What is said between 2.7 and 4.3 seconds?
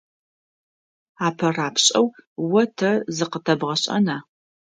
тэ зыкъытэбгъэшӀэна?